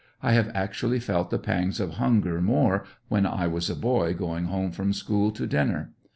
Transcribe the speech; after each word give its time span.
I 0.23 0.31
have 0.31 0.49
actually 0.55 0.99
felt 0.99 1.29
the 1.29 1.37
pangs 1.37 1.79
of 1.79 1.97
hunger 1.97 2.41
more 2.41 2.85
when 3.07 3.27
I 3.27 3.45
was 3.45 3.69
a 3.69 3.75
boy 3.75 4.15
going 4.15 4.45
home 4.45 4.71
from 4.71 4.93
school 4.93 5.29
to 5.33 5.45
dinner. 5.45 5.91